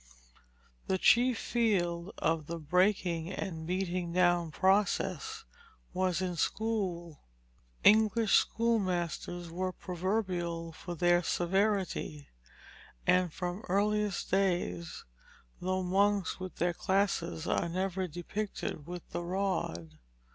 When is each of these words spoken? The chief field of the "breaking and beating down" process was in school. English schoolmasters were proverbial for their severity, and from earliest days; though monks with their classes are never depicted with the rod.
The 0.87 0.97
chief 0.97 1.37
field 1.37 2.11
of 2.17 2.47
the 2.47 2.57
"breaking 2.57 3.31
and 3.31 3.67
beating 3.67 4.11
down" 4.11 4.49
process 4.49 5.43
was 5.93 6.23
in 6.23 6.37
school. 6.37 7.21
English 7.83 8.33
schoolmasters 8.33 9.51
were 9.51 9.71
proverbial 9.71 10.71
for 10.71 10.95
their 10.95 11.21
severity, 11.21 12.29
and 13.05 13.31
from 13.31 13.61
earliest 13.69 14.31
days; 14.31 15.05
though 15.61 15.83
monks 15.83 16.39
with 16.39 16.55
their 16.55 16.73
classes 16.73 17.45
are 17.45 17.69
never 17.69 18.07
depicted 18.07 18.87
with 18.87 19.07
the 19.11 19.21
rod. 19.21 19.99